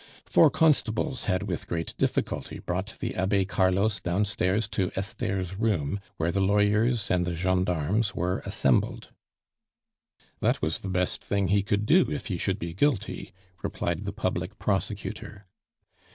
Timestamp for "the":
2.99-3.13, 6.31-6.39, 7.23-7.35, 10.79-10.89, 14.05-14.11